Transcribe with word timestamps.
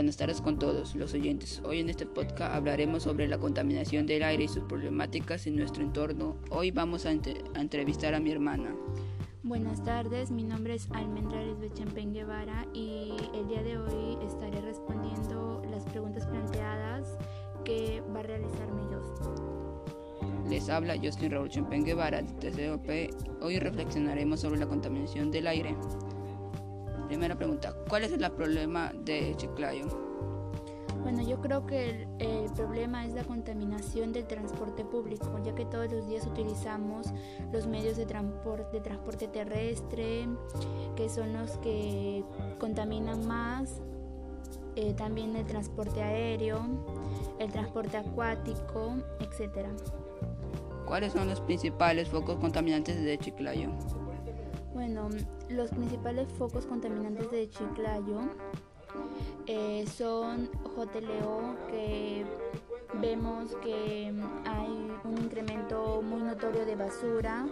Buenas 0.00 0.16
tardes 0.16 0.40
con 0.40 0.58
todos 0.58 0.94
los 0.94 1.12
oyentes. 1.12 1.60
Hoy 1.62 1.80
en 1.80 1.90
este 1.90 2.06
podcast 2.06 2.54
hablaremos 2.54 3.02
sobre 3.02 3.28
la 3.28 3.36
contaminación 3.36 4.06
del 4.06 4.22
aire 4.22 4.44
y 4.44 4.48
sus 4.48 4.64
problemáticas 4.64 5.46
en 5.46 5.56
nuestro 5.56 5.82
entorno. 5.82 6.38
Hoy 6.48 6.70
vamos 6.70 7.04
a, 7.04 7.10
entrevistar 7.10 8.14
a 8.14 8.18
mi 8.18 8.30
hermana. 8.30 8.74
Buenas 9.42 9.84
tardes, 9.84 10.30
mi 10.30 10.42
nombre 10.42 10.76
es 10.76 10.88
Almendra 10.92 11.44
Lisbechempen 11.44 12.14
Guevara 12.14 12.66
y 12.72 13.12
el 13.34 13.46
día 13.48 13.62
de 13.62 13.76
hoy 13.76 14.16
estaré 14.26 14.62
respondiendo 14.62 15.60
las 15.70 15.84
preguntas 15.84 16.26
planteadas 16.28 17.18
que 17.66 18.02
va 18.16 18.20
a 18.20 18.22
realizarme 18.22 18.80
Justin. 18.84 19.34
Les 20.48 20.70
habla 20.70 20.96
Justin 20.96 21.30
Raúl 21.30 21.50
Chempen 21.50 21.84
Guevara 21.84 22.22
de 22.22 22.50
TCOP. 22.50 23.42
Hoy 23.42 23.58
reflexionaremos 23.58 24.40
sobre 24.40 24.60
la 24.60 24.66
contaminación 24.66 25.30
del 25.30 25.46
aire. 25.46 25.76
Primera 27.10 27.34
pregunta, 27.34 27.74
¿cuál 27.88 28.04
es 28.04 28.12
el 28.12 28.30
problema 28.30 28.92
de 28.94 29.34
Chiclayo? 29.36 29.88
Bueno, 31.02 31.22
yo 31.22 31.40
creo 31.40 31.66
que 31.66 32.06
el, 32.20 32.52
problema 32.52 33.04
es 33.04 33.14
la 33.14 33.24
contaminación 33.24 34.12
del 34.12 34.28
transporte 34.28 34.84
público, 34.84 35.40
ya 35.44 35.52
que 35.52 35.64
todos 35.64 35.90
los 35.90 36.06
días 36.06 36.24
utilizamos 36.24 37.08
los 37.52 37.66
medios 37.66 37.96
de, 37.96 38.06
transporte, 38.06 38.76
de 38.76 38.80
transporte 38.80 39.26
terrestre, 39.26 40.28
que 40.94 41.08
son 41.08 41.32
los 41.32 41.58
que 41.58 42.22
contaminan 42.60 43.26
más, 43.26 43.80
eh, 44.76 44.94
también 44.94 45.34
el 45.34 45.46
transporte 45.46 46.00
aéreo, 46.04 46.60
el 47.40 47.50
transporte 47.50 47.96
acuático, 47.96 48.94
etc. 49.18 49.66
¿Cuáles 50.86 51.12
son 51.12 51.28
los 51.28 51.40
principales 51.40 52.08
focos 52.08 52.36
contaminantes 52.36 53.02
de 53.02 53.18
Chiclayo? 53.18 53.70
Bueno, 54.72 55.08
los 55.48 55.70
principales 55.70 56.28
focos 56.38 56.64
contaminantes 56.64 57.30
de 57.30 57.50
Chiclayo 57.50 58.20
eh, 59.46 59.84
son 59.86 60.48
JLO, 60.76 61.56
que 61.68 62.24
vemos 63.00 63.56
que 63.62 64.14
hay 64.44 64.92
un 65.04 65.18
incremento 65.18 66.02
muy 66.02 66.22
notorio 66.22 66.64
de 66.64 66.76
basura, 66.76 67.46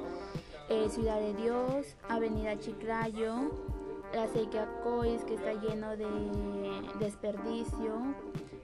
eh, 0.69 0.89
Ciudad 0.91 1.19
de 1.19 1.35
Dios, 1.35 1.97
Avenida 2.09 2.57
Chiclayo, 2.59 3.51
la 4.15 4.29
Sequia 4.29 4.69
Cois, 4.85 5.25
que 5.25 5.35
está 5.35 5.55
lleno 5.55 5.97
de 5.97 6.07
desperdicio, 7.01 8.15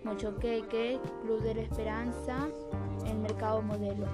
Mochoqueque, 0.05 1.01
Club 1.23 1.43
de 1.43 1.55
la 1.57 1.63
Esperanza, 1.63 2.49
el 3.07 3.19
Mercado 3.19 3.63
Modelo. 3.63 4.07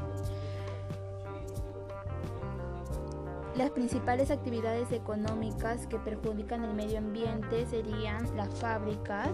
Las 3.61 3.73
principales 3.73 4.31
actividades 4.31 4.91
económicas 4.91 5.87
que 5.87 5.99
perjudican 5.99 6.65
el 6.65 6.73
medio 6.73 6.97
ambiente 6.97 7.67
serían 7.67 8.35
las 8.35 8.49
fábricas, 8.59 9.29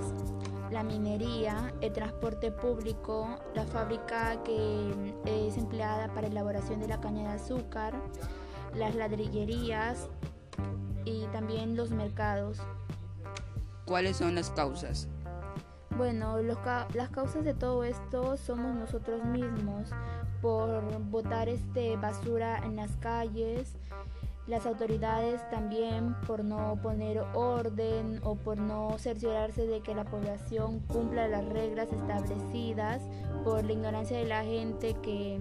la 0.73 0.83
minería, 0.83 1.73
el 1.81 1.93
transporte 1.93 2.51
público, 2.51 3.39
la 3.55 3.65
fábrica 3.67 4.43
que 4.43 5.15
es 5.25 5.57
empleada 5.57 6.13
para 6.13 6.27
elaboración 6.27 6.81
de 6.81 6.89
la 6.89 7.01
caña 7.01 7.29
de 7.29 7.35
azúcar, 7.37 7.95
las 8.75 8.97
ladrillerías 8.97 10.09
y 11.05 11.27
también 11.27 11.77
los 11.77 11.93
mercados. 11.93 12.59
¿Cuáles 13.85 14.17
son 14.17 14.35
las 14.35 14.51
causas? 14.51 15.07
Bueno, 15.97 16.36
las 16.42 17.08
causas 17.08 17.42
de 17.44 17.55
todo 17.55 17.83
esto 17.83 18.36
somos 18.36 18.75
nosotros 18.75 19.25
mismos 19.25 19.91
por 20.42 20.83
botar 21.05 21.48
este 21.48 21.97
basura 21.97 22.58
en 22.58 22.77
las 22.77 22.97
calles, 22.97 23.75
las 24.47 24.67
autoridades 24.67 25.41
también 25.50 26.14
por 26.27 26.44
no 26.44 26.78
poner 26.83 27.20
orden 27.33 28.20
o 28.24 28.34
por 28.34 28.58
no 28.58 28.98
cerciorarse 28.98 29.67
de 29.67 29.80
que 29.80 29.94
la 29.94 30.05
población 30.05 30.80
cumpla 30.80 31.29
las 31.29 31.46
reglas 31.46 31.90
establecidas, 31.90 33.01
por 33.42 33.64
la 33.64 33.73
ignorancia 33.73 34.18
de 34.18 34.27
la 34.27 34.45
gente 34.45 34.95
que, 35.02 35.40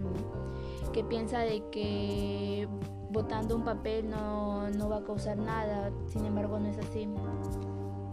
que 0.94 1.04
piensa 1.04 1.40
de 1.40 1.64
que 1.70 2.70
votando 3.10 3.58
un 3.58 3.66
papel 3.66 4.10
no, 4.10 4.70
no 4.70 4.88
va 4.88 4.98
a 5.00 5.04
causar 5.04 5.38
nada, 5.38 5.92
sin 6.08 6.26
embargo 6.26 6.60
no 6.60 6.70
es 6.70 6.78
así. 6.78 7.10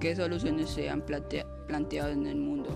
¿Qué 0.00 0.16
soluciones 0.16 0.70
se 0.70 0.90
han 0.90 1.02
planteado 1.02 1.51
en 1.68 2.26
el 2.26 2.36
mundo? 2.36 2.70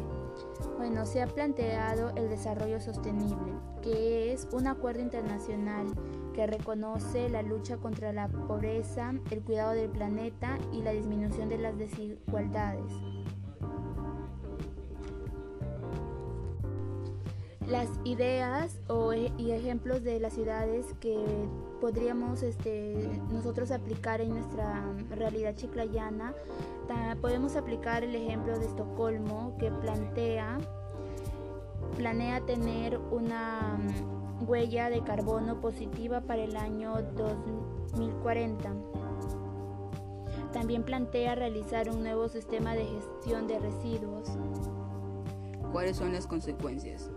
Bueno, 0.76 1.06
se 1.06 1.22
ha 1.22 1.26
planteado 1.26 2.12
el 2.16 2.28
desarrollo 2.28 2.80
sostenible, 2.80 3.52
que 3.82 4.32
es 4.32 4.48
un 4.52 4.66
acuerdo 4.66 5.00
internacional 5.00 5.86
que 6.34 6.46
reconoce 6.46 7.28
la 7.28 7.42
lucha 7.42 7.78
contra 7.78 8.12
la 8.12 8.28
pobreza, 8.28 9.14
el 9.30 9.42
cuidado 9.42 9.72
del 9.72 9.90
planeta 9.90 10.58
y 10.72 10.82
la 10.82 10.92
disminución 10.92 11.48
de 11.48 11.58
las 11.58 11.78
desigualdades. 11.78 12.92
Las 17.66 17.88
ideas 18.04 18.78
e, 18.88 19.32
y 19.38 19.50
ejemplos 19.50 20.04
de 20.04 20.20
las 20.20 20.34
ciudades 20.34 20.86
que 21.00 21.16
podríamos 21.80 22.42
este, 22.42 23.20
nosotros 23.30 23.70
aplicar 23.70 24.20
en 24.20 24.30
nuestra 24.30 24.84
realidad 25.10 25.54
chiclayana, 25.54 26.34
podemos 27.20 27.56
aplicar 27.56 28.04
el 28.04 28.14
ejemplo 28.14 28.58
de 28.58 28.66
Estocolmo 28.66 29.56
que 29.58 29.70
plantea, 29.70 30.58
planea 31.96 32.40
tener 32.46 32.98
una 32.98 33.78
huella 34.46 34.90
de 34.90 35.02
carbono 35.02 35.60
positiva 35.60 36.20
para 36.20 36.44
el 36.44 36.56
año 36.56 36.94
2040. 37.16 38.74
También 40.52 40.84
plantea 40.84 41.34
realizar 41.34 41.90
un 41.90 42.02
nuevo 42.02 42.28
sistema 42.28 42.74
de 42.74 42.86
gestión 42.86 43.46
de 43.46 43.58
residuos. 43.58 44.28
¿Cuáles 45.72 45.96
son 45.96 46.12
las 46.12 46.26
consecuencias? 46.26 47.10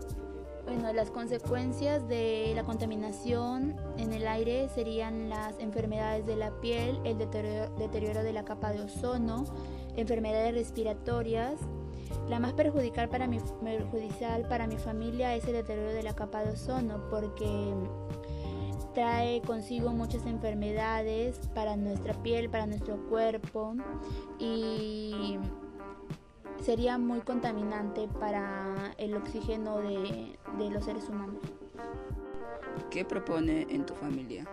Bueno, 0.72 0.92
las 0.92 1.10
consecuencias 1.10 2.06
de 2.06 2.52
la 2.54 2.62
contaminación 2.62 3.74
en 3.98 4.12
el 4.12 4.28
aire 4.28 4.68
serían 4.68 5.28
las 5.28 5.58
enfermedades 5.58 6.26
de 6.26 6.36
la 6.36 6.52
piel, 6.60 7.00
el 7.02 7.18
deterioro, 7.18 8.22
de 8.22 8.32
la 8.32 8.44
capa 8.44 8.70
de 8.70 8.82
ozono, 8.82 9.46
enfermedades 9.96 10.54
respiratorias, 10.54 11.54
la 12.28 12.38
más 12.38 12.52
perjudicial 12.52 13.08
para, 13.08 13.26
mi, 13.26 13.40
perjudicial 13.64 14.46
para 14.46 14.68
mi 14.68 14.76
familia 14.76 15.34
es 15.34 15.44
el 15.46 15.54
deterioro 15.54 15.92
de 15.92 16.04
la 16.04 16.14
capa 16.14 16.44
de 16.44 16.52
ozono 16.52 17.02
porque 17.10 17.74
trae 18.94 19.42
consigo 19.42 19.90
muchas 19.90 20.24
enfermedades 20.24 21.48
para 21.52 21.74
nuestra 21.74 22.14
piel, 22.22 22.48
para 22.48 22.66
nuestro 22.66 23.08
cuerpo 23.08 23.74
y 24.38 25.36
sería 26.60 26.98
muy 26.98 27.20
contaminante 27.20 28.08
para 28.18 28.92
el 28.98 29.16
oxígeno 29.16 29.78
de, 29.78 30.38
de 30.58 30.70
los 30.70 30.84
seres 30.84 31.08
humanos. 31.08 31.42
¿Qué 32.90 33.04
propone 33.04 33.66
en 33.70 33.86
tu 33.86 33.94
familia? 33.94 34.46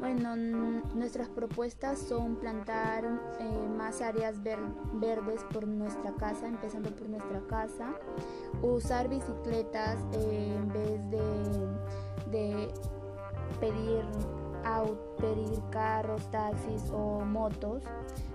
Bueno, 0.00 0.36
nuestras 0.36 1.30
propuestas 1.30 1.98
son 1.98 2.36
plantar 2.36 3.04
eh, 3.40 3.68
más 3.74 4.02
áreas 4.02 4.42
verdes 4.42 5.42
por 5.50 5.66
nuestra 5.66 6.12
casa, 6.16 6.46
empezando 6.46 6.90
por 6.90 7.08
nuestra 7.08 7.40
casa, 7.46 7.94
usar 8.60 9.08
bicicletas 9.08 9.98
eh, 10.12 10.56
en 10.58 10.68
vez 10.68 11.10
de, 12.30 12.68
pedir, 13.60 14.04
pedir 15.18 15.62
carros, 15.70 16.30
taxis 16.30 16.90
o 16.92 17.20
motos, 17.20 17.82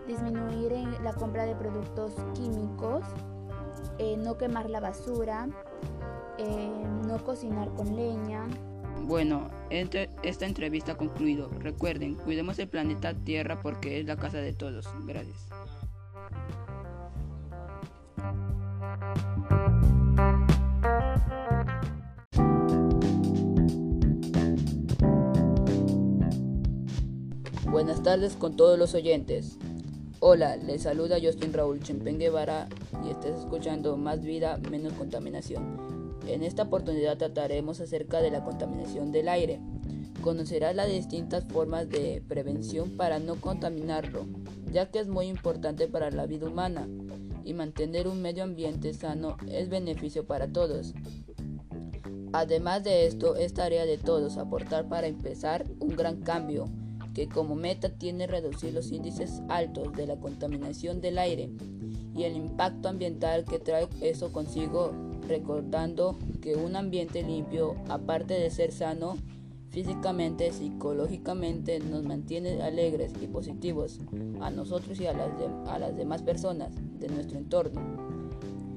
disminuir 0.09 0.74
la 1.02 1.14
compra 1.14 1.46
de 1.46 1.56
productos 1.56 2.14
químicos, 2.34 3.06
eh, 3.97 4.18
no 4.18 4.38
quemar 4.38 4.70
la 4.70 4.81
basura, 4.81 5.47
no 7.08 7.24
cocinar 7.24 7.70
con 7.75 7.96
leña, 7.96 8.47
bueno, 9.09 9.50
esta 9.70 10.46
entrevista 10.46 10.92
ha 10.92 10.97
concluido. 10.97 11.50
Recuerden, 11.59 12.16
cuidemos 12.16 12.59
el 12.59 12.67
planeta 12.67 13.14
Tierra 13.14 13.59
porque 13.61 14.00
es 14.00 14.06
la 14.06 14.17
casa 14.17 14.38
de 14.38 14.53
todos. 14.53 14.88
Gracias. 15.06 15.47
Buenas 27.72 28.03
tardes 28.03 28.35
con 28.35 28.55
todos 28.55 28.78
los 28.78 28.94
oyentes. 28.94 29.58
Hola, 30.21 30.57
les 30.57 30.81
saluda 30.81 31.16
Justin 31.23 31.53
Raúl 31.53 31.79
Chempen 31.79 32.19
Guevara 32.19 32.67
y 33.05 33.09
estás 33.09 33.39
escuchando 33.39 33.95
Más 33.95 34.21
Vida, 34.21 34.57
Menos 34.69 34.91
Contaminación. 34.91 36.19
En 36.27 36.43
esta 36.43 36.63
oportunidad 36.63 37.17
trataremos 37.17 37.79
acerca 37.79 38.21
de 38.21 38.29
la 38.29 38.43
contaminación 38.43 39.13
del 39.13 39.29
aire. 39.29 39.61
Conocerás 40.21 40.75
las 40.75 40.89
distintas 40.89 41.45
formas 41.45 41.87
de 41.87 42.21
prevención 42.27 42.97
para 42.97 43.19
no 43.19 43.39
contaminarlo, 43.39 44.25
ya 44.73 44.91
que 44.91 44.99
es 44.99 45.07
muy 45.07 45.27
importante 45.27 45.87
para 45.87 46.11
la 46.11 46.25
vida 46.25 46.49
humana 46.49 46.89
y 47.45 47.53
mantener 47.53 48.09
un 48.09 48.21
medio 48.21 48.43
ambiente 48.43 48.93
sano 48.93 49.37
es 49.47 49.69
beneficio 49.69 50.27
para 50.27 50.49
todos. 50.49 50.95
Además 52.33 52.83
de 52.83 53.07
esto, 53.07 53.37
es 53.37 53.53
tarea 53.53 53.85
de 53.85 53.97
todos 53.97 54.37
aportar 54.37 54.89
para 54.89 55.07
empezar 55.07 55.63
un 55.79 55.95
gran 55.95 56.17
cambio 56.17 56.66
que 57.14 57.28
como 57.28 57.56
meta 57.56 57.90
tiene 57.90 58.28
reducir 58.28 58.73
los 58.73 58.91
índices 58.91 59.41
altos 59.50 59.94
de 59.94 60.08
la 60.08 60.17
contaminación 60.17 61.02
del 61.02 61.17
aire 61.17 61.50
y 62.16 62.23
el 62.23 62.35
impacto 62.35 62.90
ambiental 62.90 63.46
que 63.46 63.59
trae 63.59 63.88
eso 64.02 64.32
consigo, 64.32 64.91
recordando 65.28 66.17
que 66.41 66.56
un 66.56 66.76
ambiente 66.76 67.23
limpio, 67.23 67.76
aparte 67.88 68.34
de 68.34 68.50
ser 68.50 68.72
sano, 68.72 69.17
físicamente, 69.70 70.52
psicológicamente 70.52 71.79
nos 71.79 72.03
mantiene 72.03 72.61
alegres 72.61 73.14
y 73.22 73.28
positivos 73.28 74.00
a 74.41 74.50
nosotros 74.50 75.00
y 75.00 75.05
a 75.05 75.14
las, 75.14 75.29
a 75.67 75.79
las 75.79 75.96
demás 75.96 76.23
personas 76.23 76.73
de 77.00 77.08
nuestro 77.08 77.38
entorno. 77.38 77.82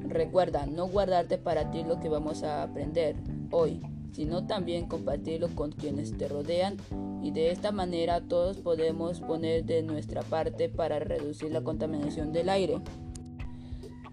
Recuerda 0.07 0.67
no 0.67 0.89
guardarte 0.89 1.39
para 1.39 1.71
ti 1.71 1.85
lo 1.85 1.99
que 1.99 2.11
vamos 2.11 2.43
a 2.43 2.63
aprender 2.63 3.17
hoy, 3.51 3.81
sino 4.13 4.47
también 4.47 4.87
compartirlo 4.87 5.49
con 5.55 5.73
quienes 5.73 6.17
te 6.17 6.29
rodean 6.29 6.77
y 7.23 7.31
de 7.31 7.51
esta 7.51 7.73
manera 7.73 8.21
todos 8.21 8.59
podemos 8.59 9.21
poner 9.21 9.65
de 9.65 9.83
nuestra 9.83 10.23
parte 10.23 10.69
para 10.69 10.99
reducir 10.99 11.53
la 11.53 11.63
contaminación 11.63 12.33
del 12.33 12.49
aire. 12.49 12.81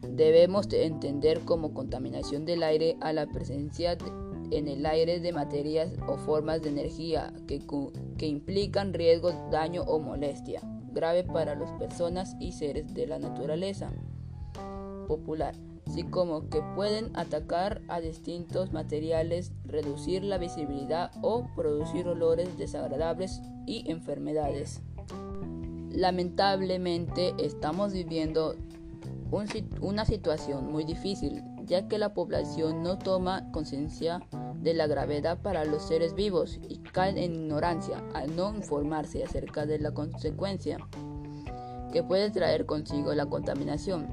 Debemos 0.07 0.71
entender 0.71 1.41
como 1.41 1.73
contaminación 1.73 2.45
del 2.45 2.63
aire 2.63 2.97
a 3.01 3.11
la 3.11 3.27
presencia 3.27 3.97
en 4.51 4.67
el 4.67 4.85
aire 4.85 5.19
de 5.19 5.33
materias 5.33 5.91
o 6.07 6.17
formas 6.17 6.61
de 6.61 6.69
energía 6.69 7.33
que, 7.47 7.61
que 8.17 8.27
implican 8.27 8.93
riesgo, 8.93 9.31
daño 9.51 9.83
o 9.83 9.99
molestia 9.99 10.61
grave 10.91 11.23
para 11.23 11.55
las 11.55 11.71
personas 11.73 12.35
y 12.39 12.51
seres 12.51 12.93
de 12.93 13.07
la 13.07 13.19
naturaleza 13.19 13.91
popular 15.07 15.55
así 15.89 16.03
como 16.03 16.49
que 16.49 16.61
pueden 16.75 17.09
atacar 17.15 17.81
a 17.87 17.99
distintos 17.99 18.71
materiales, 18.71 19.51
reducir 19.65 20.23
la 20.23 20.37
visibilidad 20.37 21.11
o 21.23 21.47
producir 21.55 22.07
olores 22.07 22.59
desagradables 22.59 23.41
y 23.65 23.89
enfermedades. 23.89 24.81
Lamentablemente 25.89 27.33
estamos 27.39 27.91
viviendo 27.93 28.55
una 29.81 30.05
situación 30.05 30.71
muy 30.71 30.83
difícil, 30.83 31.43
ya 31.65 31.87
que 31.87 31.97
la 31.97 32.13
población 32.13 32.83
no 32.83 32.99
toma 32.99 33.51
conciencia 33.51 34.21
de 34.61 34.75
la 34.75 34.85
gravedad 34.85 35.41
para 35.41 35.65
los 35.65 35.87
seres 35.87 36.13
vivos 36.13 36.59
y 36.69 36.77
caen 36.77 37.17
en 37.17 37.33
ignorancia 37.33 38.03
al 38.13 38.35
no 38.35 38.53
informarse 38.53 39.23
acerca 39.23 39.65
de 39.65 39.79
la 39.79 39.91
consecuencia 39.91 40.77
que 41.91 42.03
puede 42.03 42.29
traer 42.29 42.67
consigo 42.67 43.15
la 43.15 43.25
contaminación 43.25 44.07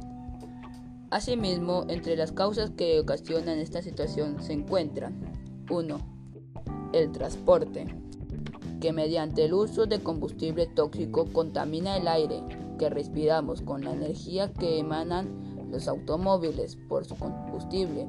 Asimismo, 1.10 1.84
entre 1.88 2.16
las 2.16 2.32
causas 2.32 2.70
que 2.70 2.98
ocasionan 2.98 3.58
esta 3.58 3.80
situación 3.80 4.42
se 4.42 4.52
encuentran 4.54 5.14
1. 5.70 5.98
El 6.92 7.12
transporte, 7.12 7.86
que 8.80 8.92
mediante 8.92 9.44
el 9.44 9.54
uso 9.54 9.86
de 9.86 10.00
combustible 10.00 10.66
tóxico 10.66 11.26
contamina 11.32 11.96
el 11.96 12.08
aire 12.08 12.42
que 12.78 12.90
respiramos 12.90 13.62
con 13.62 13.84
la 13.84 13.92
energía 13.92 14.52
que 14.52 14.78
emanan 14.78 15.68
los 15.70 15.86
automóviles 15.86 16.76
por 16.88 17.04
su 17.04 17.16
combustible, 17.16 18.08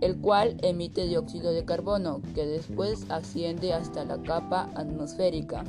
el 0.00 0.18
cual 0.20 0.56
emite 0.62 1.06
dióxido 1.06 1.52
de 1.52 1.64
carbono 1.64 2.20
que 2.34 2.44
después 2.44 3.06
asciende 3.08 3.72
hasta 3.72 4.04
la 4.04 4.20
capa 4.20 4.68
atmosférica. 4.74 5.64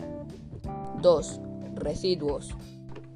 2. 1.03 1.39
Residuos, 1.75 2.49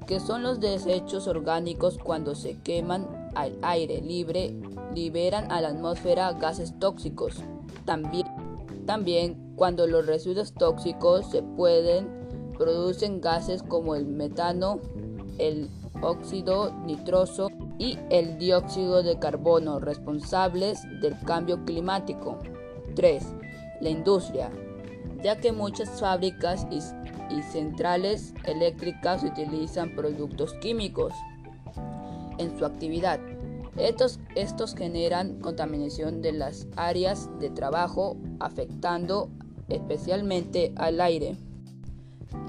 que 0.06 0.20
son 0.20 0.44
los 0.44 0.60
desechos 0.60 1.26
orgánicos 1.26 1.98
cuando 1.98 2.36
se 2.36 2.56
queman 2.58 3.21
al 3.34 3.58
aire 3.62 4.00
libre 4.00 4.54
liberan 4.94 5.50
a 5.50 5.60
la 5.60 5.68
atmósfera 5.68 6.32
gases 6.32 6.78
tóxicos. 6.78 7.42
También, 7.84 8.26
también 8.86 9.54
cuando 9.56 9.86
los 9.86 10.06
residuos 10.06 10.52
tóxicos 10.54 11.30
se 11.30 11.42
pueden, 11.42 12.08
producen 12.58 13.20
gases 13.20 13.62
como 13.62 13.94
el 13.94 14.06
metano, 14.06 14.80
el 15.38 15.68
óxido 16.00 16.72
nitroso 16.84 17.48
y 17.78 17.98
el 18.10 18.38
dióxido 18.38 19.02
de 19.02 19.18
carbono 19.18 19.78
responsables 19.80 20.82
del 21.00 21.18
cambio 21.20 21.64
climático. 21.64 22.38
3. 22.94 23.24
La 23.80 23.88
industria, 23.88 24.50
ya 25.22 25.36
que 25.38 25.52
muchas 25.52 26.00
fábricas 26.00 26.66
y, 26.70 26.78
y 27.34 27.42
centrales 27.42 28.34
eléctricas 28.44 29.24
utilizan 29.24 29.94
productos 29.94 30.54
químicos 30.54 31.14
en 32.38 32.58
su 32.58 32.64
actividad. 32.64 33.20
Estos, 33.76 34.20
estos 34.34 34.74
generan 34.74 35.40
contaminación 35.40 36.20
de 36.20 36.32
las 36.32 36.66
áreas 36.76 37.30
de 37.40 37.50
trabajo, 37.50 38.16
afectando 38.38 39.30
especialmente 39.68 40.72
al 40.76 41.00
aire. 41.00 41.36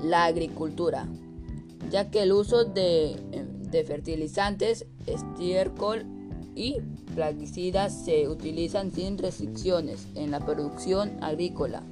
La 0.04 0.26
agricultura, 0.26 1.08
ya 1.90 2.10
que 2.10 2.24
el 2.24 2.34
uso 2.34 2.66
de, 2.66 3.16
de 3.72 3.84
fertilizantes, 3.84 4.86
estiércol 5.08 6.06
y 6.56 6.78
plaguicidas 7.16 7.94
se 7.94 8.28
utilizan 8.28 8.92
sin 8.92 9.18
restricciones 9.18 10.08
en 10.16 10.32
la 10.32 10.40
producción 10.40 11.18
agrícola, 11.22 11.84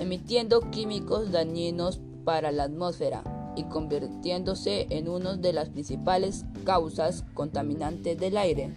emitiendo 0.00 0.70
químicos 0.70 1.30
dañinos 1.30 2.00
para 2.24 2.50
la 2.50 2.64
atmósfera 2.64 3.22
y 3.56 3.64
convirtiéndose 3.64 4.86
en 4.90 5.08
una 5.08 5.36
de 5.36 5.52
las 5.52 5.68
principales 5.68 6.44
causas 6.64 7.24
contaminantes 7.34 8.18
del 8.18 8.36
aire. 8.36 8.74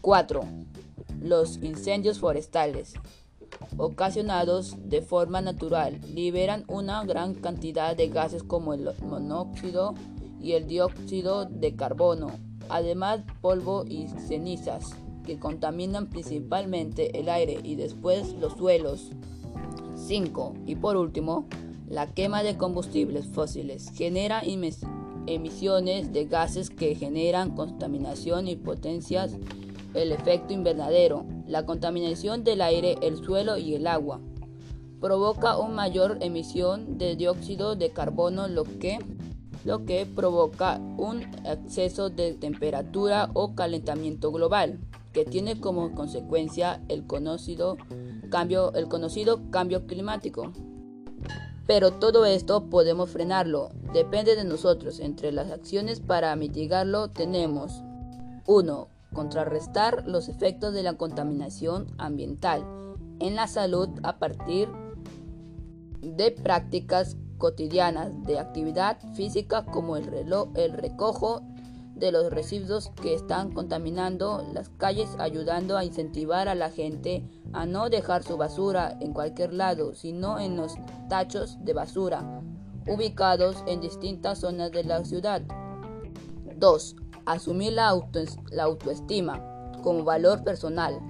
4. 0.00 0.42
Los 1.20 1.56
incendios 1.62 2.18
forestales, 2.18 2.94
ocasionados 3.76 4.76
de 4.84 5.00
forma 5.02 5.40
natural, 5.40 5.98
liberan 6.12 6.64
una 6.68 7.04
gran 7.04 7.34
cantidad 7.34 7.96
de 7.96 8.08
gases 8.08 8.42
como 8.42 8.74
el 8.74 8.88
monóxido 9.02 9.94
y 10.40 10.52
el 10.52 10.66
dióxido 10.66 11.46
de 11.46 11.74
carbono, 11.74 12.30
además 12.68 13.20
polvo 13.40 13.84
y 13.88 14.08
cenizas, 14.08 14.94
que 15.24 15.38
contaminan 15.38 16.08
principalmente 16.10 17.18
el 17.18 17.30
aire 17.30 17.58
y 17.62 17.76
después 17.76 18.34
los 18.34 18.52
suelos. 18.52 19.10
5. 19.96 20.54
Y 20.66 20.76
por 20.76 20.96
último, 20.96 21.46
la 21.88 22.06
quema 22.06 22.42
de 22.42 22.56
combustibles 22.56 23.26
fósiles 23.26 23.90
genera 23.94 24.42
emisiones 25.26 26.12
de 26.12 26.24
gases 26.24 26.70
que 26.70 26.94
generan 26.94 27.54
contaminación 27.54 28.48
y 28.48 28.56
potencias 28.56 29.36
el 29.94 30.10
efecto 30.12 30.52
invernadero, 30.52 31.24
la 31.46 31.66
contaminación 31.66 32.42
del 32.42 32.62
aire, 32.62 32.96
el 33.02 33.24
suelo 33.24 33.56
y 33.58 33.74
el 33.74 33.86
agua. 33.86 34.20
Provoca 35.00 35.58
una 35.58 35.74
mayor 35.74 36.18
emisión 36.20 36.98
de 36.98 37.16
dióxido 37.16 37.76
de 37.76 37.90
carbono, 37.90 38.48
lo 38.48 38.64
que, 38.64 38.98
lo 39.64 39.84
que 39.84 40.06
provoca 40.06 40.80
un 40.96 41.22
exceso 41.44 42.10
de 42.10 42.34
temperatura 42.34 43.30
o 43.34 43.54
calentamiento 43.54 44.32
global, 44.32 44.80
que 45.12 45.24
tiene 45.24 45.60
como 45.60 45.94
consecuencia 45.94 46.82
el 46.88 47.06
conocido 47.06 47.76
cambio, 48.30 48.72
el 48.74 48.88
conocido 48.88 49.50
cambio 49.50 49.86
climático. 49.86 50.52
Pero 51.66 51.92
todo 51.92 52.26
esto 52.26 52.64
podemos 52.68 53.10
frenarlo, 53.10 53.70
depende 53.92 54.36
de 54.36 54.44
nosotros. 54.44 55.00
Entre 55.00 55.32
las 55.32 55.50
acciones 55.50 56.00
para 56.00 56.36
mitigarlo 56.36 57.08
tenemos 57.08 57.82
1. 58.46 58.88
Contrarrestar 59.14 60.06
los 60.06 60.28
efectos 60.28 60.74
de 60.74 60.82
la 60.82 60.94
contaminación 60.94 61.86
ambiental 61.98 62.64
en 63.20 63.36
la 63.36 63.46
salud 63.46 63.88
a 64.02 64.18
partir 64.18 64.68
de 66.02 66.32
prácticas 66.32 67.16
cotidianas 67.38 68.10
de 68.24 68.38
actividad 68.38 68.98
física 69.14 69.64
como 69.64 69.96
el, 69.96 70.04
reloj, 70.04 70.48
el 70.54 70.72
recojo 70.72 71.42
de 71.94 72.12
los 72.12 72.30
residuos 72.30 72.90
que 73.00 73.14
están 73.14 73.52
contaminando 73.52 74.44
las 74.52 74.68
calles, 74.68 75.08
ayudando 75.18 75.76
a 75.76 75.84
incentivar 75.84 76.48
a 76.48 76.54
la 76.54 76.70
gente 76.70 77.24
a 77.52 77.66
no 77.66 77.88
dejar 77.88 78.22
su 78.22 78.36
basura 78.36 78.96
en 79.00 79.12
cualquier 79.12 79.54
lado, 79.54 79.94
sino 79.94 80.38
en 80.40 80.56
los 80.56 80.74
tachos 81.08 81.64
de 81.64 81.72
basura 81.72 82.42
ubicados 82.86 83.62
en 83.66 83.80
distintas 83.80 84.40
zonas 84.40 84.70
de 84.72 84.84
la 84.84 85.04
ciudad. 85.04 85.42
2. 86.56 86.96
Asumir 87.26 87.72
la, 87.72 87.98
la 88.50 88.62
autoestima 88.64 89.70
como 89.82 90.04
valor 90.04 90.42
personal 90.44 91.00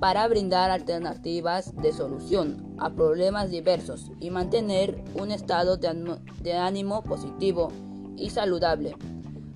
para 0.00 0.26
brindar 0.26 0.70
alternativas 0.70 1.76
de 1.76 1.92
solución 1.92 2.74
a 2.78 2.90
problemas 2.90 3.50
diversos 3.50 4.10
y 4.18 4.30
mantener 4.30 5.04
un 5.14 5.30
estado 5.30 5.76
de 5.76 6.54
ánimo 6.54 7.02
positivo 7.04 7.68
y 8.16 8.30
saludable 8.30 8.96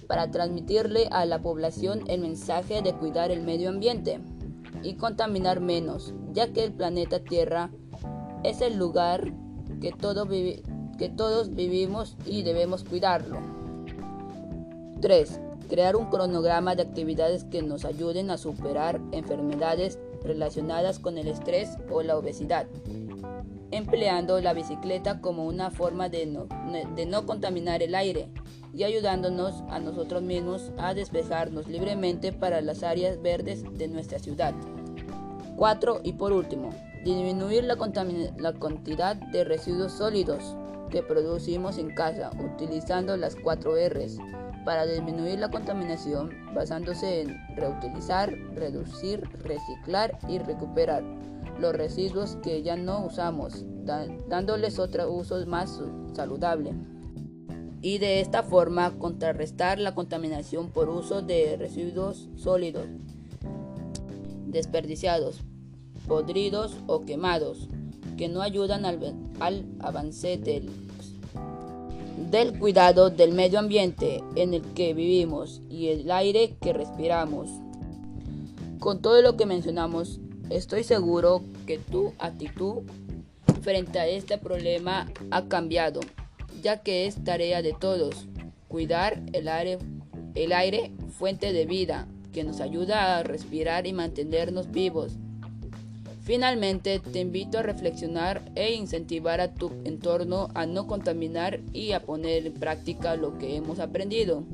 para 0.07 0.31
transmitirle 0.31 1.09
a 1.11 1.25
la 1.25 1.41
población 1.41 2.05
el 2.09 2.21
mensaje 2.21 2.83
de 2.83 2.95
cuidar 2.95 3.31
el 3.31 3.43
medio 3.43 3.69
ambiente 3.69 4.21
y 4.83 4.95
contaminar 4.95 5.61
menos, 5.61 6.15
ya 6.33 6.53
que 6.53 6.65
el 6.65 6.73
planeta 6.73 7.21
Tierra 7.21 7.71
es 8.45 8.61
el 8.61 8.77
lugar 8.77 9.33
que, 9.81 9.93
que 10.99 11.09
todos 11.09 11.55
vivimos 11.55 12.17
y 12.25 12.43
debemos 12.43 12.85
cuidarlo. 12.85 13.39
3. 15.01 15.41
Crear 15.69 15.97
un 15.97 16.07
cronograma 16.07 16.75
de 16.75 16.83
actividades 16.83 17.45
que 17.45 17.63
nos 17.63 17.85
ayuden 17.85 18.31
a 18.31 18.39
superar 18.39 19.01
enfermedades 19.13 19.99
relacionadas 20.23 20.99
con 20.99 21.19
el 21.19 21.29
estrés 21.29 21.77
o 21.91 22.03
la 22.03 22.17
obesidad. 22.17 22.67
Empleando 23.71 24.41
la 24.41 24.53
bicicleta 24.53 25.21
como 25.21 25.47
una 25.47 25.71
forma 25.71 26.09
de 26.09 26.27
no, 26.27 26.47
de 26.95 27.07
no 27.07 27.27
contaminar 27.27 27.83
el 27.83 27.95
aire 27.95 28.29
y 28.73 28.85
ayudándonos 28.85 29.65
a 29.69 29.79
nosotros 29.79 30.23
mismos 30.23 30.73
a 30.79 30.95
despejarnos 30.95 31.67
libremente 31.67 32.33
para 32.33 32.61
las 32.61 32.83
áreas 32.83 33.21
verdes 33.23 33.65
de 33.79 33.89
nuestra 33.89 34.19
ciudad. 34.19 34.55
4. 35.57 36.01
Y 36.05 36.13
por 36.13 36.33
último, 36.33 36.71
disminuir 37.05 37.65
la, 37.65 37.77
la 38.37 38.53
cantidad 38.53 39.17
de 39.17 39.45
residuos 39.45 39.93
sólidos 39.93 40.57
que 40.91 41.03
producimos 41.03 41.79
en 41.79 41.95
casa 41.95 42.31
utilizando 42.39 43.17
las 43.17 43.35
4 43.37 43.73
Rs 43.89 44.19
para 44.65 44.85
disminuir 44.85 45.39
la 45.39 45.51
contaminación 45.51 46.31
basándose 46.55 47.23
en 47.23 47.57
reutilizar, 47.57 48.37
reducir, 48.55 49.23
reciclar 49.43 50.19
y 50.29 50.39
recuperar 50.39 51.03
los 51.61 51.75
residuos 51.75 52.37
que 52.43 52.63
ya 52.63 52.77
no 52.77 53.07
usamos, 53.07 53.65
dándoles 54.29 54.79
otro 54.79 55.11
uso 55.13 55.45
más 55.47 55.81
saludable. 56.15 56.73
Y 57.83 57.99
de 57.99 58.21
esta 58.21 58.43
forma 58.43 58.99
contrarrestar 58.99 59.79
la 59.79 59.95
contaminación 59.95 60.71
por 60.71 60.89
uso 60.89 61.23
de 61.23 61.57
residuos 61.57 62.29
sólidos, 62.37 62.87
desperdiciados, 64.47 65.41
podridos 66.09 66.77
o 66.87 67.03
quemados, 67.03 67.69
que 68.17 68.29
no 68.29 68.43
ayudan 68.43 68.85
al, 68.85 69.67
avance 69.81 70.39
del 70.39 70.71
del 72.31 72.59
cuidado 72.59 73.11
del 73.11 73.33
medio 73.33 73.59
ambiente 73.59 74.25
en 74.35 74.55
el 74.55 74.63
que 74.63 74.95
vivimos 74.95 75.61
y 75.69 75.89
el 75.89 76.11
aire 76.11 76.57
que 76.61 76.73
respiramos. 76.73 77.51
Con 78.81 79.03
todo 79.03 79.21
lo 79.21 79.37
que 79.37 79.47
mencionamos, 79.47 80.19
estoy 80.51 80.85
seguro 80.85 81.43
que 81.67 81.79
tu 81.79 82.13
actitud 82.19 82.83
frente 83.63 83.99
a 83.99 84.07
este 84.07 84.39
problema 84.39 85.11
ha 85.31 85.47
cambiado, 85.47 86.01
ya 86.63 86.83
que 86.83 87.07
es 87.07 87.23
tarea 87.25 87.63
de 87.63 87.73
todos 87.73 88.27
cuidar 88.69 89.23
el 89.33 89.49
aire, 89.49 89.79
el 90.35 90.53
aire 90.53 90.93
fuente 91.11 91.53
de 91.53 91.67
vida 91.67 92.07
que 92.33 92.45
nos 92.45 92.61
ayuda 92.61 93.19
a 93.19 93.23
respirar 93.23 93.87
y 93.87 93.93
mantenernos 93.93 94.71
vivos. 94.71 95.17
Finalmente, 96.23 96.99
te 96.99 97.21
invito 97.21 97.59
a 97.59 97.63
reflexionar 97.63 98.43
e 98.57 98.75
incentivar 98.75 99.41
a 99.41 99.55
tu 99.55 99.71
entorno 99.85 100.49
a 100.55 100.67
no 100.67 100.87
contaminar 100.87 101.61
y 101.73 101.93
a 101.93 102.03
poner 102.03 102.47
en 102.47 102.55
práctica 102.55 103.17
lo 103.17 103.39
que 103.39 103.57
hemos 103.57 103.79
aprendido 103.79 104.45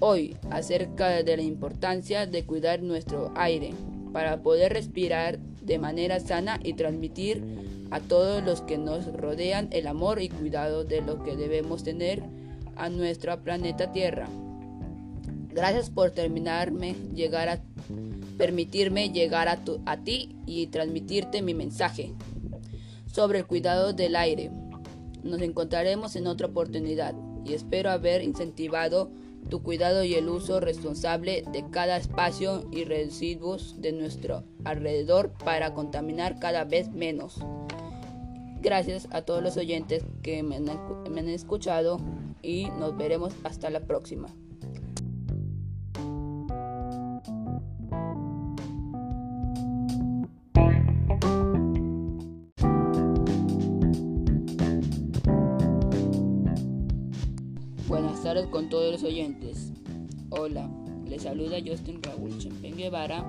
hoy 0.00 0.36
acerca 0.50 1.22
de 1.22 1.36
la 1.36 1.42
importancia 1.42 2.26
de 2.26 2.44
cuidar 2.44 2.82
nuestro 2.82 3.32
aire 3.36 3.72
para 4.16 4.40
poder 4.40 4.72
respirar 4.72 5.38
de 5.38 5.78
manera 5.78 6.20
sana 6.20 6.58
y 6.64 6.72
transmitir 6.72 7.44
a 7.90 8.00
todos 8.00 8.42
los 8.42 8.62
que 8.62 8.78
nos 8.78 9.12
rodean 9.12 9.68
el 9.72 9.86
amor 9.86 10.22
y 10.22 10.30
cuidado 10.30 10.84
de 10.84 11.02
lo 11.02 11.22
que 11.22 11.36
debemos 11.36 11.84
tener 11.84 12.22
a 12.76 12.88
nuestro 12.88 13.38
planeta 13.42 13.92
Tierra. 13.92 14.26
Gracias 15.50 15.90
por 15.90 16.12
terminarme 16.12 16.96
permitirme 18.38 19.10
llegar 19.10 19.48
a, 19.48 19.62
a 19.84 19.96
ti 19.98 20.34
y 20.46 20.68
transmitirte 20.68 21.42
mi 21.42 21.52
mensaje 21.52 22.14
sobre 23.12 23.40
el 23.40 23.46
cuidado 23.46 23.92
del 23.92 24.16
aire. 24.16 24.50
Nos 25.24 25.42
encontraremos 25.42 26.16
en 26.16 26.26
otra 26.26 26.46
oportunidad 26.46 27.14
y 27.44 27.52
espero 27.52 27.90
haber 27.90 28.22
incentivado 28.22 29.10
tu 29.48 29.62
cuidado 29.62 30.04
y 30.04 30.14
el 30.14 30.28
uso 30.28 30.60
responsable 30.60 31.44
de 31.52 31.64
cada 31.70 31.96
espacio 31.96 32.68
y 32.72 32.84
residuos 32.84 33.80
de 33.80 33.92
nuestro 33.92 34.44
alrededor 34.64 35.32
para 35.44 35.74
contaminar 35.74 36.38
cada 36.38 36.64
vez 36.64 36.90
menos. 36.90 37.38
Gracias 38.60 39.06
a 39.10 39.22
todos 39.22 39.42
los 39.42 39.56
oyentes 39.56 40.04
que 40.22 40.42
me 40.42 40.56
han 40.56 41.28
escuchado 41.28 42.00
y 42.42 42.66
nos 42.78 42.96
veremos 42.96 43.32
hasta 43.44 43.70
la 43.70 43.80
próxima. 43.80 44.34
Con 58.44 58.68
todos 58.68 58.92
los 58.92 59.02
oyentes. 59.02 59.72
Hola, 60.28 60.68
les 61.08 61.22
saluda 61.22 61.56
Justin 61.66 62.02
Raúl 62.02 62.36
Chempen 62.36 62.76
Guevara 62.76 63.24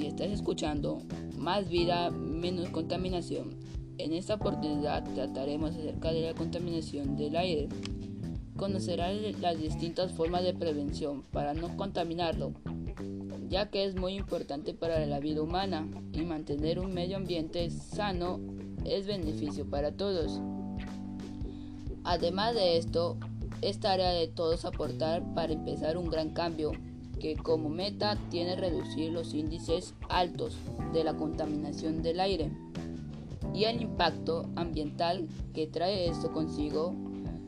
y 0.00 0.06
estás 0.06 0.28
escuchando 0.28 1.02
Más 1.36 1.68
vida, 1.68 2.10
menos 2.10 2.70
contaminación. 2.70 3.50
En 3.98 4.14
esta 4.14 4.36
oportunidad 4.36 5.04
trataremos 5.14 5.72
acerca 5.72 6.12
de 6.12 6.22
la 6.22 6.34
contaminación 6.34 7.14
del 7.18 7.36
aire. 7.36 7.68
Conocerás 8.56 9.16
las 9.38 9.60
distintas 9.60 10.12
formas 10.12 10.44
de 10.44 10.54
prevención 10.54 11.24
para 11.30 11.52
no 11.52 11.76
contaminarlo, 11.76 12.54
ya 13.50 13.68
que 13.68 13.84
es 13.84 13.96
muy 13.96 14.14
importante 14.14 14.72
para 14.72 15.04
la 15.04 15.20
vida 15.20 15.42
humana 15.42 15.86
y 16.14 16.22
mantener 16.22 16.78
un 16.78 16.94
medio 16.94 17.18
ambiente 17.18 17.68
sano 17.68 18.40
es 18.86 19.06
beneficio 19.06 19.68
para 19.68 19.92
todos. 19.92 20.40
Además 22.04 22.54
de 22.54 22.78
esto, 22.78 23.18
es 23.62 23.78
tarea 23.78 24.10
de 24.10 24.26
todos 24.26 24.64
aportar 24.64 25.22
para 25.34 25.52
empezar 25.52 25.96
un 25.96 26.10
gran 26.10 26.30
cambio 26.30 26.72
que 27.20 27.36
como 27.36 27.68
meta 27.68 28.18
tiene 28.30 28.56
reducir 28.56 29.12
los 29.12 29.32
índices 29.32 29.94
altos 30.08 30.56
de 30.92 31.04
la 31.04 31.14
contaminación 31.14 32.02
del 32.02 32.18
aire 32.18 32.50
y 33.54 33.64
el 33.64 33.80
impacto 33.80 34.48
ambiental 34.56 35.28
que 35.54 35.68
trae 35.68 36.08
esto 36.08 36.32
consigo, 36.32 36.94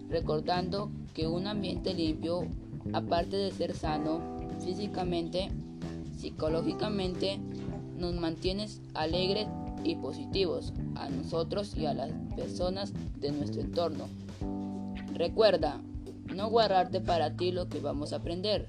recordando 0.08 0.90
que 1.14 1.26
un 1.26 1.46
ambiente 1.46 1.94
limpio, 1.94 2.46
aparte 2.92 3.36
de 3.36 3.50
ser 3.50 3.74
sano 3.74 4.20
físicamente, 4.64 5.48
psicológicamente, 6.16 7.40
nos 7.96 8.14
mantiene 8.14 8.68
alegres 8.94 9.48
y 9.82 9.96
positivos 9.96 10.72
a 10.94 11.08
nosotros 11.08 11.76
y 11.76 11.86
a 11.86 11.94
las 11.94 12.12
personas 12.36 12.92
de 13.18 13.32
nuestro 13.32 13.62
entorno. 13.62 14.04
Recuerda, 15.14 15.80
no 16.32 16.48
guardarte 16.48 17.00
para 17.00 17.36
ti 17.36 17.52
lo 17.52 17.68
que 17.68 17.80
vamos 17.80 18.12
a 18.12 18.16
aprender 18.16 18.66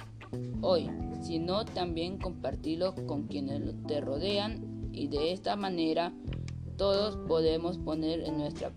hoy, 0.62 0.90
sino 1.22 1.66
también 1.66 2.18
compartirlo 2.18 2.96
con 3.08 3.28
quienes 3.28 3.62
te 3.88 4.02
rodean 4.02 4.90
y 4.92 5.08
de 5.08 5.32
esta 5.32 5.56
manera 5.56 6.14
todos 6.78 7.18
podemos 7.28 7.78
poner 7.78 8.22
en 8.22 8.38
nuestra, 8.38 8.72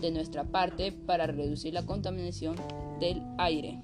de 0.00 0.10
nuestra 0.10 0.44
parte 0.44 0.92
para 0.92 1.26
reducir 1.26 1.74
la 1.74 1.84
contaminación 1.84 2.56
del 3.00 3.22
aire. 3.38 3.82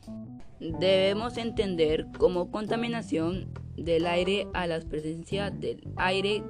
Debemos 0.61 1.37
entender 1.37 2.07
como 2.19 2.51
contaminación 2.51 3.53
del 3.77 4.07
aire 4.07 4.47
a 4.55 4.67
la 4.67 4.81
presencia 4.81 5.51
del 5.51 5.83
aire 5.97 6.43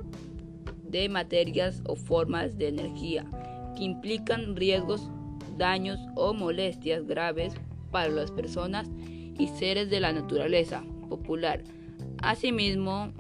de 0.85 1.09
materias 1.09 1.83
o 1.87 1.97
formas 1.97 2.57
de 2.57 2.69
energía 2.69 3.25
que 3.77 3.85
implican 3.85 4.55
riesgos 4.55 5.11
daños 5.57 5.99
o 6.15 6.35
molestias 6.35 7.07
graves 7.07 7.55
para 7.91 8.09
las 8.09 8.31
personas 8.31 8.89
y 9.39 9.49
seres 9.49 9.91
de 9.91 10.01
la 10.01 10.13
naturaleza 10.13 10.83
popular. 11.09 11.63
Asimismo, 12.23 13.13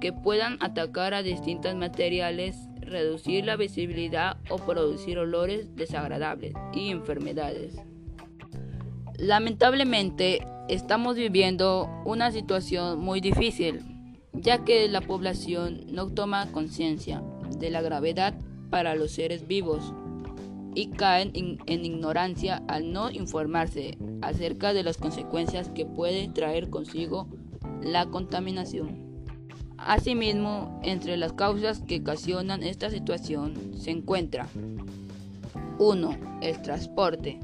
que 0.00 0.12
puedan 0.12 0.58
atacar 0.60 1.14
a 1.14 1.22
distintos 1.22 1.74
materiales, 1.74 2.56
reducir 2.80 3.46
la 3.46 3.56
visibilidad 3.56 4.36
o 4.50 4.58
producir 4.58 5.18
olores 5.18 5.74
desagradables 5.76 6.52
y 6.74 6.90
enfermedades. 6.90 7.74
Lamentablemente, 9.16 10.46
estamos 10.68 11.16
viviendo 11.16 11.88
una 12.04 12.32
situación 12.32 12.98
muy 12.98 13.20
difícil, 13.20 13.80
ya 14.32 14.64
que 14.64 14.88
la 14.88 15.00
población 15.00 15.86
no 15.88 16.08
toma 16.12 16.52
conciencia 16.52 17.22
de 17.58 17.70
la 17.70 17.80
gravedad 17.80 18.34
para 18.70 18.94
los 18.96 19.12
seres 19.12 19.46
vivos 19.46 19.94
y 20.74 20.88
caen 20.88 21.32
en 21.34 21.84
ignorancia 21.84 22.62
al 22.68 22.92
no 22.92 23.10
informarse 23.10 23.96
acerca 24.22 24.72
de 24.72 24.82
las 24.82 24.96
consecuencias 24.96 25.68
que 25.70 25.86
puede 25.86 26.28
traer 26.28 26.70
consigo 26.70 27.28
la 27.82 28.06
contaminación. 28.06 29.04
Asimismo, 29.76 30.80
entre 30.82 31.16
las 31.16 31.32
causas 31.32 31.80
que 31.80 32.00
ocasionan 32.00 32.62
esta 32.62 32.90
situación 32.90 33.72
se 33.76 33.90
encuentra 33.90 34.48
1. 35.78 36.16
El 36.40 36.62
transporte, 36.62 37.40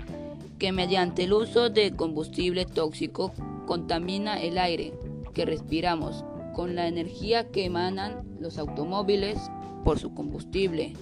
que 0.58 0.72
mediante 0.72 1.24
el 1.24 1.32
uso 1.32 1.70
de 1.70 1.92
combustible 1.92 2.64
tóxico 2.64 3.32
contamina 3.66 4.40
el 4.40 4.58
aire 4.58 4.92
que 5.34 5.44
respiramos 5.44 6.24
con 6.54 6.74
la 6.74 6.86
energía 6.86 7.50
que 7.50 7.64
emanan 7.64 8.22
los 8.40 8.58
automóviles 8.58 9.38
por 9.84 9.98
su 9.98 10.14
combustible 10.14 10.94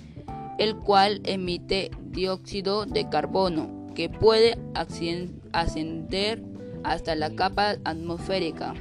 el 0.59 0.77
cual 0.77 1.21
emite 1.25 1.91
dióxido 2.11 2.85
de 2.85 3.09
carbono 3.09 3.87
que 3.95 4.09
puede 4.09 4.59
ascender 4.75 6.43
hasta 6.85 7.15
la 7.15 7.35
capa 7.35 7.77
atmosférica. 7.85 8.75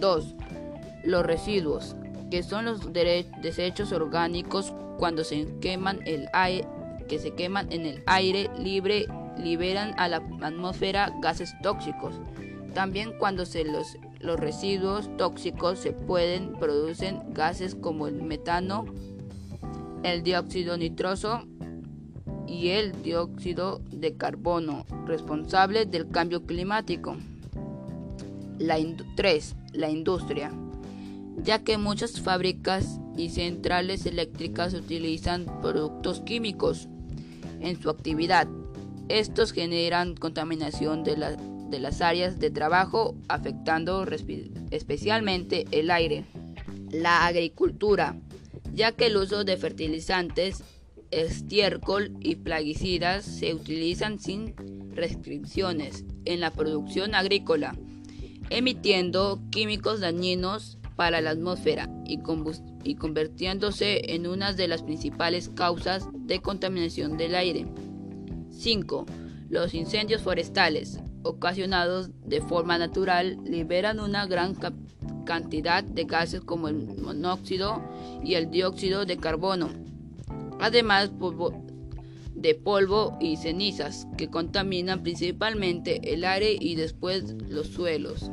2. 0.00 0.34
Los 1.04 1.26
residuos, 1.26 1.96
que 2.30 2.42
son 2.42 2.64
los 2.64 2.92
desechos 2.92 3.92
orgánicos 3.92 4.72
cuando 4.98 5.24
se 5.24 5.46
queman 5.60 6.00
el 6.06 6.28
aire, 6.32 6.66
que 7.08 7.18
se 7.18 7.34
queman 7.34 7.70
en 7.72 7.86
el 7.86 8.02
aire 8.06 8.48
libre 8.58 9.06
liberan 9.36 9.94
a 9.98 10.08
la 10.08 10.22
atmósfera 10.40 11.12
gases 11.20 11.54
tóxicos. 11.62 12.14
También 12.74 13.12
cuando 13.18 13.44
se 13.44 13.64
los, 13.64 13.98
los 14.20 14.40
residuos 14.40 15.14
tóxicos 15.16 15.78
se 15.78 15.92
pueden 15.92 16.54
producen 16.54 17.20
gases 17.34 17.74
como 17.74 18.06
el 18.06 18.22
metano, 18.22 18.86
el 20.02 20.22
dióxido 20.22 20.76
nitroso 20.76 21.46
y 22.46 22.68
el 22.68 23.02
dióxido 23.02 23.80
de 23.90 24.16
carbono, 24.16 24.84
responsables 25.06 25.90
del 25.90 26.08
cambio 26.08 26.44
climático. 26.44 27.16
La 28.58 28.78
3. 29.16 29.56
La 29.72 29.90
industria. 29.90 30.52
Ya 31.42 31.64
que 31.64 31.78
muchas 31.78 32.20
fábricas 32.20 33.00
y 33.16 33.30
centrales 33.30 34.06
eléctricas 34.06 34.74
utilizan 34.74 35.46
productos 35.62 36.20
químicos 36.20 36.88
en 37.60 37.80
su 37.80 37.90
actividad. 37.90 38.48
Estos 39.08 39.52
generan 39.52 40.14
contaminación 40.14 41.04
de, 41.04 41.36
de 41.70 41.78
las 41.80 42.00
áreas 42.00 42.38
de 42.38 42.50
trabajo, 42.50 43.14
afectando 43.28 44.06
especialmente 44.70 45.64
el 45.70 45.90
aire. 45.90 46.24
La 46.90 47.26
agricultura, 47.26 48.16
ya 48.72 48.92
que 48.92 49.06
el 49.06 49.16
uso 49.16 49.44
de 49.44 49.56
fertilizantes 49.56 50.64
estiércol 51.10 52.16
y 52.20 52.36
plaguicidas 52.36 53.24
se 53.24 53.54
utilizan 53.54 54.18
sin 54.18 54.54
restricciones 54.94 56.04
en 56.24 56.40
la 56.40 56.50
producción 56.50 57.14
agrícola, 57.14 57.76
emitiendo 58.50 59.40
químicos 59.50 60.00
dañinos 60.00 60.78
para 60.96 61.20
la 61.20 61.30
atmósfera 61.30 61.88
y, 62.04 62.18
convirtiéndose 62.96 64.14
en 64.14 64.26
una 64.26 64.52
de 64.52 64.68
las 64.68 64.82
principales 64.82 65.50
causas 65.50 66.08
de 66.12 66.40
contaminación 66.40 67.16
del 67.16 67.34
aire. 67.34 67.66
5. 68.50 69.06
Los 69.48 69.74
incendios 69.74 70.22
forestales, 70.22 71.00
ocasionados 71.22 72.10
de 72.24 72.40
forma 72.40 72.78
natural, 72.78 73.38
liberan 73.44 74.00
una 74.00 74.26
gran 74.26 74.54
cantidad 75.24 75.84
de 75.84 76.04
gases 76.04 76.40
como 76.40 76.68
el 76.68 76.76
monóxido 76.98 77.82
y 78.24 78.34
el 78.34 78.50
dióxido 78.50 79.04
de 79.04 79.16
carbono, 79.16 79.70
además 80.60 81.10
de 82.34 82.54
polvo 82.54 83.16
y 83.20 83.36
cenizas 83.36 84.06
que 84.16 84.28
contaminan 84.28 85.02
principalmente 85.02 86.12
el 86.12 86.24
aire 86.24 86.56
y 86.58 86.74
después 86.74 87.34
los 87.48 87.68
suelos. 87.68 88.30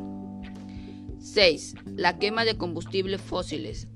6. 1.19 1.75
La 1.95 2.17
quema 2.17 2.45
de 2.45 2.57
combustibles 2.57 3.21
fósiles 3.21 3.87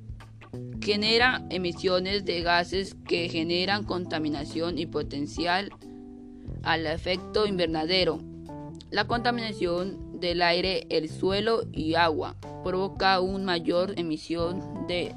genera 0.82 1.46
emisiones 1.50 2.26
de 2.26 2.42
gases 2.42 2.96
que 3.08 3.30
generan 3.30 3.86
contaminación 3.86 4.78
y 4.78 4.86
potencial 4.86 5.72
al 6.62 6.86
efecto 6.86 7.48
invernadero. 7.48 8.20
La 8.92 9.08
contaminación 9.08 10.03
del 10.24 10.42
aire, 10.42 10.88
el 10.90 11.10
suelo 11.10 11.64
y 11.74 11.96
agua 11.96 12.38
provoca 12.64 13.20
una 13.20 13.44
mayor 13.44 14.00
emisión 14.00 14.88
de 14.88 15.14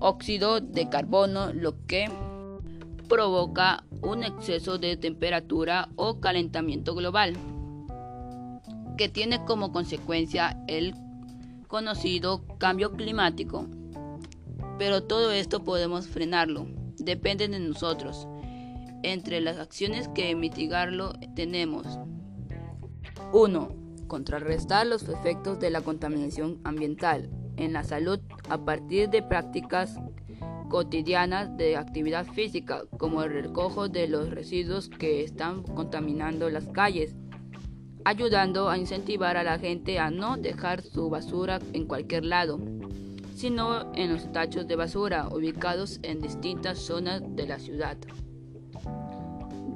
óxido 0.00 0.60
de 0.60 0.90
carbono, 0.90 1.54
lo 1.54 1.86
que 1.86 2.10
provoca 3.08 3.84
un 4.02 4.22
exceso 4.22 4.76
de 4.76 4.98
temperatura 4.98 5.88
o 5.96 6.20
calentamiento 6.20 6.94
global, 6.94 7.38
que 8.98 9.08
tiene 9.08 9.42
como 9.46 9.72
consecuencia 9.72 10.62
el 10.68 10.94
conocido 11.66 12.44
cambio 12.58 12.92
climático. 12.92 13.66
Pero 14.78 15.04
todo 15.04 15.32
esto 15.32 15.64
podemos 15.64 16.06
frenarlo, 16.06 16.66
depende 16.98 17.48
de 17.48 17.60
nosotros. 17.60 18.28
Entre 19.02 19.40
las 19.40 19.56
acciones 19.56 20.08
que 20.08 20.34
mitigarlo 20.34 21.14
tenemos 21.34 21.86
1. 23.32 23.79
Contrarrestar 24.10 24.88
los 24.88 25.08
efectos 25.08 25.60
de 25.60 25.70
la 25.70 25.82
contaminación 25.82 26.58
ambiental 26.64 27.30
en 27.56 27.72
la 27.72 27.84
salud 27.84 28.18
a 28.48 28.58
partir 28.64 29.08
de 29.08 29.22
prácticas 29.22 30.00
cotidianas 30.68 31.56
de 31.56 31.76
actividad 31.76 32.26
física, 32.26 32.82
como 32.98 33.22
el 33.22 33.32
recojo 33.32 33.88
de 33.88 34.08
los 34.08 34.30
residuos 34.30 34.88
que 34.88 35.22
están 35.22 35.62
contaminando 35.62 36.50
las 36.50 36.66
calles, 36.66 37.14
ayudando 38.04 38.68
a 38.68 38.78
incentivar 38.78 39.36
a 39.36 39.44
la 39.44 39.60
gente 39.60 40.00
a 40.00 40.10
no 40.10 40.36
dejar 40.36 40.82
su 40.82 41.08
basura 41.08 41.60
en 41.72 41.86
cualquier 41.86 42.24
lado, 42.24 42.58
sino 43.36 43.94
en 43.94 44.12
los 44.12 44.32
tachos 44.32 44.66
de 44.66 44.74
basura 44.74 45.28
ubicados 45.28 46.00
en 46.02 46.20
distintas 46.20 46.80
zonas 46.80 47.22
de 47.36 47.46
la 47.46 47.60
ciudad. 47.60 47.96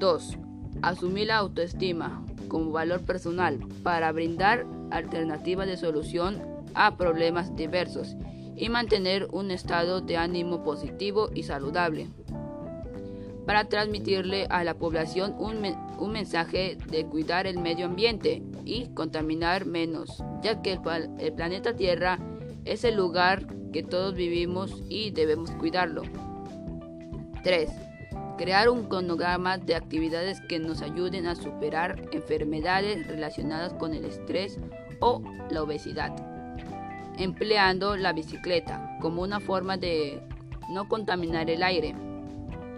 2. 0.00 0.38
Asumir 0.82 1.28
la 1.28 1.36
autoestima 1.36 2.24
como 2.54 2.70
valor 2.70 3.00
personal 3.00 3.58
para 3.82 4.12
brindar 4.12 4.64
alternativas 4.92 5.66
de 5.66 5.76
solución 5.76 6.40
a 6.74 6.96
problemas 6.96 7.56
diversos 7.56 8.14
y 8.54 8.68
mantener 8.68 9.26
un 9.32 9.50
estado 9.50 10.00
de 10.00 10.16
ánimo 10.18 10.62
positivo 10.62 11.30
y 11.34 11.42
saludable. 11.42 12.06
Para 13.44 13.64
transmitirle 13.64 14.46
a 14.50 14.62
la 14.62 14.74
población 14.74 15.34
un, 15.36 16.12
mensaje 16.12 16.78
de 16.92 17.04
cuidar 17.06 17.48
el 17.48 17.58
medio 17.58 17.86
ambiente 17.86 18.40
y 18.64 18.86
contaminar 18.94 19.66
menos, 19.66 20.22
ya 20.40 20.62
que 20.62 20.74
el, 20.74 20.80
el 21.18 21.32
planeta 21.32 21.74
Tierra 21.74 22.20
es 22.64 22.84
el 22.84 22.94
lugar 22.94 23.48
que 23.72 23.82
todos 23.82 24.14
vivimos 24.14 24.80
y 24.88 25.10
debemos 25.10 25.50
cuidarlo. 25.50 26.02
3. 27.42 27.93
Crear 28.36 28.68
un 28.68 28.88
cronograma 28.88 29.58
de 29.58 29.74
actividades 29.74 30.40
que 30.48 30.58
nos 30.58 30.82
ayuden 30.82 31.26
a 31.26 31.36
superar 31.36 32.08
enfermedades 32.12 33.06
relacionadas 33.06 33.72
con 33.74 33.94
el 33.94 34.04
estrés 34.04 34.58
o 35.00 35.22
la 35.50 35.62
obesidad 35.62 36.34
empleando 37.18 37.96
la 37.96 38.12
bicicleta 38.12 38.96
como 39.00 39.22
una 39.22 39.40
forma 39.40 39.76
de 39.76 40.20
no 40.70 40.88
contaminar 40.88 41.50
el 41.50 41.62
aire 41.62 41.94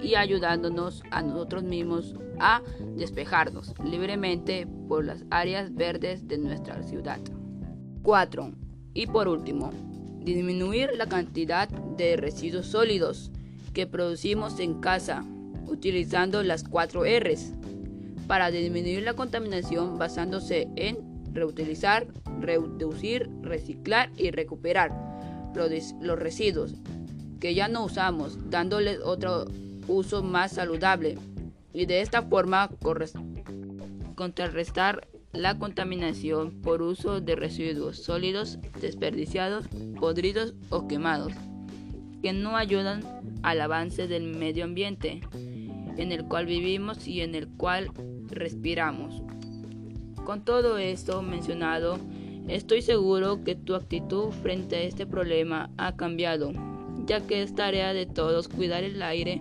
y 0.03 0.15
ayudándonos 0.15 1.03
a 1.11 1.23
nosotros 1.23 1.63
mismos 1.63 2.15
a 2.39 2.63
despejarnos 2.97 3.75
libremente 3.83 4.67
por 4.89 5.05
las 5.05 5.25
áreas 5.31 5.75
verdes 5.75 6.29
de 6.29 6.39
nuestra 6.39 6.83
ciudad. 6.83 7.21
4. 8.03 8.53
Y 8.93 9.07
por 9.07 9.29
último, 9.29 9.71
disminuir 10.21 10.91
la 10.97 11.07
cantidad 11.07 11.69
de 11.69 12.17
residuos 12.17 12.67
sólidos 12.67 13.31
que 13.73 13.87
producimos 13.87 14.61
en 14.61 14.81
casa 14.81 15.25
utilizando 15.67 16.43
las 16.43 16.65
4 16.65 17.03
Rs 17.21 17.53
para 18.27 18.51
disminuir 18.51 19.03
la 19.03 19.15
contaminación 19.15 19.99
basándose 19.99 20.69
en 20.77 20.99
reutilizar, 21.33 22.07
reducir, 22.41 23.29
reciclar 23.43 24.11
y 24.17 24.31
recuperar 24.31 24.93
los 25.55 26.19
residuos 26.19 26.75
que 27.41 27.55
ya 27.55 27.69
no 27.69 27.85
usamos, 27.85 28.39
dándoles 28.51 29.01
otro 29.05 29.47
uso 29.89 30.23
más 30.23 30.53
saludable 30.53 31.19
y 31.73 31.87
de 31.87 32.01
esta 32.01 32.23
forma 32.23 32.71
contrarrestar 34.15 35.07
la 35.33 35.59
contaminación 35.59 36.63
por 36.63 36.81
uso 36.83 37.21
de 37.21 37.37
residuos 37.37 37.99
sólidos 37.99 38.59
desperdiciados, 38.81 39.67
podridos 40.01 40.55
o 40.71 40.89
quemados, 40.89 41.33
que 42.23 42.33
no 42.33 42.57
ayudan 42.57 43.03
al 43.43 43.61
avance 43.61 44.09
del 44.09 44.25
medio 44.25 44.65
ambiente 44.65 45.21
en 45.97 46.13
el 46.13 46.25
cual 46.25 46.47
vivimos 46.47 47.07
y 47.07 47.21
en 47.21 47.35
el 47.35 47.49
cual 47.49 47.91
respiramos. 48.29 49.23
Con 50.25 50.45
todo 50.45 50.79
esto 50.79 51.23
mencionado, 51.23 51.99
estoy 52.49 52.83
seguro 52.83 53.45
que 53.45 53.55
tu 53.55 53.75
actitud 53.75 54.31
frente 54.43 54.77
a 54.77 54.83
este 54.83 55.07
problema 55.07 55.71
ha 55.77 55.97
cambiado, 55.97 56.53
ya 57.07 57.21
que 57.27 57.43
es 57.43 57.55
tarea 57.55 57.93
de 57.93 58.07
todos 58.07 58.49
cuidar 58.49 58.83
el 58.83 59.03
aire, 59.03 59.41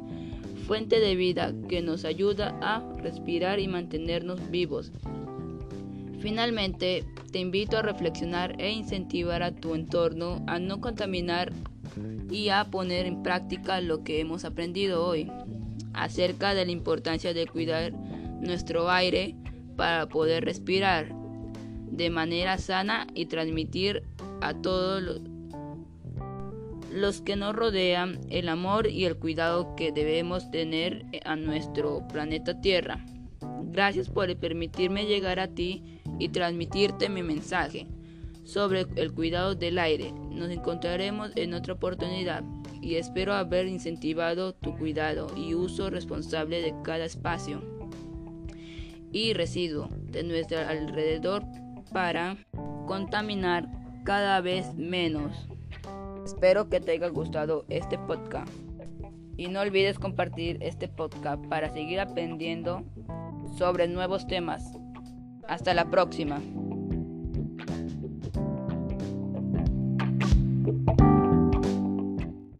fuente 0.67 0.99
de 0.99 1.15
vida 1.15 1.53
que 1.69 1.81
nos 1.81 2.05
ayuda 2.05 2.57
a 2.61 2.83
respirar 3.01 3.59
y 3.59 3.67
mantenernos 3.67 4.49
vivos. 4.49 4.91
Finalmente, 6.19 7.03
te 7.31 7.39
invito 7.39 7.77
a 7.77 7.81
reflexionar 7.81 8.55
e 8.59 8.71
incentivar 8.71 9.43
a 9.43 9.55
tu 9.55 9.75
entorno 9.75 10.43
a 10.47 10.57
no 10.57 10.81
contaminar 10.81 11.51
y 12.31 12.49
a 12.49 12.65
poner 12.65 13.05
en 13.05 13.21
práctica 13.21 13.81
lo 13.81 14.03
que 14.03 14.19
hemos 14.19 14.45
aprendido 14.45 15.05
hoy 15.05 15.29
acerca 15.95 16.53
de 16.53 16.65
la 16.65 16.71
importancia 16.71 17.33
de 17.33 17.47
cuidar 17.47 17.93
nuestro 17.93 18.89
aire, 18.89 19.35
para 19.75 20.07
poder 20.07 20.45
respirar 20.45 21.13
de 21.91 22.09
manera 22.09 22.57
sana 22.57 23.07
y 23.13 23.25
transmitir 23.27 24.03
a 24.41 24.53
todos 24.53 25.21
los, 26.91 27.21
que 27.21 27.35
nos 27.35 27.55
rodean 27.55 28.19
el 28.29 28.49
amor 28.49 28.87
y 28.87 29.05
el 29.05 29.17
cuidado 29.17 29.75
que 29.75 29.91
debemos 29.91 30.49
tener 30.51 31.05
a 31.25 31.35
nuestro 31.35 32.07
planeta 32.07 32.61
Tierra. 32.61 33.05
Gracias 33.63 34.09
por 34.09 34.33
permitirme 34.37 35.05
llegar 35.05 35.39
a 35.39 35.47
ti 35.47 35.99
y 36.19 36.29
transmitirte 36.29 37.09
mi 37.09 37.23
mensaje. 37.23 37.87
sobre 38.45 38.85
el 38.95 39.11
cuidado 39.11 39.55
del 39.55 39.79
aire. 39.79 40.13
Nos 40.29 40.51
encontraremos 40.51 41.31
en 41.35 41.55
otra 41.55 41.73
oportunidad 41.73 42.43
y 42.85 42.97
espero 42.97 43.33
haber 43.33 43.65
incentivado 43.65 44.53
tu 44.53 44.77
cuidado 44.77 45.25
y 45.35 45.55
uso 45.55 45.89
responsable 45.89 46.61
de 46.61 46.75
cada 46.83 47.05
espacio 47.05 47.63
y 49.11 49.33
residuo 49.33 49.89
de 50.11 50.23
nuestro 50.23 50.59
alrededor 50.59 51.43
para 51.91 52.37
contaminar 52.85 53.67
cada 54.03 54.39
vez 54.39 54.75
menos. 54.75 55.47
Espero 56.23 56.69
que 56.69 56.79
te 56.79 56.91
haya 56.91 57.07
gustado 57.07 57.65
este 57.69 57.97
podcast 57.97 58.53
y 59.35 59.47
no 59.47 59.61
olvides 59.61 59.97
compartir 59.97 60.59
este 60.61 60.87
podcast 60.87 61.43
para 61.47 61.73
seguir 61.73 61.99
aprendiendo 61.99 62.83
sobre 63.57 63.87
nuevos 63.87 64.27
temas. 64.27 64.63
Hasta 65.47 65.73
la 65.73 65.89
próxima. 65.89 66.39